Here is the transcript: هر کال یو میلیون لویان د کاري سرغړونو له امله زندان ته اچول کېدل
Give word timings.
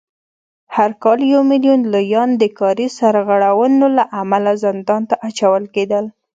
هر 0.75 0.91
کال 1.03 1.19
یو 1.33 1.41
میلیون 1.51 1.79
لویان 1.93 2.29
د 2.41 2.43
کاري 2.59 2.87
سرغړونو 2.97 3.85
له 3.97 4.03
امله 4.21 4.51
زندان 4.63 5.01
ته 5.09 5.15
اچول 5.27 5.63
کېدل 5.75 6.05